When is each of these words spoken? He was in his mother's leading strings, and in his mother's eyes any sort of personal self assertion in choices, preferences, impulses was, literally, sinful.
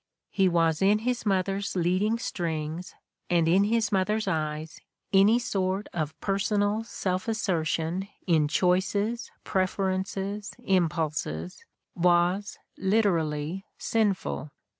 He 0.31 0.49
was 0.49 0.81
in 0.81 0.97
his 1.05 1.27
mother's 1.27 1.75
leading 1.75 2.17
strings, 2.17 2.95
and 3.29 3.47
in 3.47 3.65
his 3.65 3.91
mother's 3.91 4.27
eyes 4.27 4.81
any 5.13 5.37
sort 5.37 5.85
of 5.93 6.19
personal 6.19 6.83
self 6.83 7.27
assertion 7.27 8.07
in 8.25 8.47
choices, 8.47 9.29
preferences, 9.43 10.55
impulses 10.63 11.63
was, 11.93 12.57
literally, 12.79 13.63
sinful. 13.77 14.49